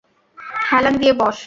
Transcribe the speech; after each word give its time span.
হেলান 0.67 0.95
দিয়ে 1.01 1.13
বস্। 1.13 1.39